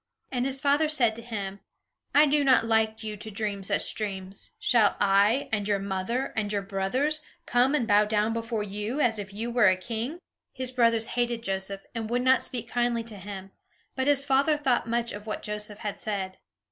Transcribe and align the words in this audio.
And 0.31 0.45
his 0.45 0.59
father 0.59 0.89
said 0.89 1.15
to 1.15 1.21
him, 1.21 1.59
"I 2.11 2.25
do 2.25 2.43
not 2.43 2.65
like 2.65 3.03
you 3.03 3.15
to 3.17 3.29
dream 3.29 3.61
such 3.61 3.93
dreams. 3.93 4.49
Shall 4.57 4.97
I, 4.99 5.47
and 5.51 5.67
your 5.67 5.77
mother, 5.77 6.33
and 6.35 6.51
your 6.51 6.63
brothers, 6.63 7.21
come 7.45 7.75
and 7.75 7.87
bow 7.87 8.05
down 8.05 8.33
before 8.33 8.63
you 8.63 8.99
as 8.99 9.19
if 9.19 9.31
you 9.31 9.51
were 9.51 9.69
a 9.69 9.77
king?" 9.77 10.17
His 10.53 10.71
brothers 10.71 11.09
hated 11.09 11.43
Joseph, 11.43 11.81
and 11.93 12.09
would 12.09 12.23
not 12.23 12.41
speak 12.41 12.67
kindly 12.67 13.03
to 13.03 13.17
him; 13.17 13.51
but 13.95 14.07
his 14.07 14.25
father 14.25 14.57
thought 14.57 14.87
much 14.89 15.11
of 15.11 15.27
what 15.27 15.43
Joseph 15.43 15.77
had 15.85 15.99
said. 15.99 16.37